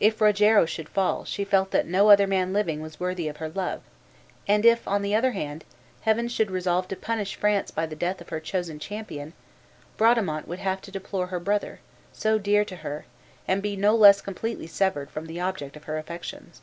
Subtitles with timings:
[0.00, 3.48] If Rogero should fall she felt that no other man living was worthy of her
[3.48, 3.80] love;
[4.46, 5.64] and if, on the other hand,
[6.02, 9.32] Heaven should resolve to punish France by the death of her chosen champion,
[9.96, 11.80] Bradamante would have to deplore her brother,
[12.12, 13.06] so dear to her,
[13.48, 16.60] and be no less completely severed from the object of her affections.